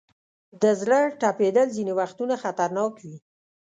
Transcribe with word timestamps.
د 0.61 0.63
زړه 0.81 0.99
ټپېدل 1.21 1.67
ځینې 1.75 1.93
وختونه 1.99 2.33
خطرناک 2.43 2.93
وي. 3.03 3.17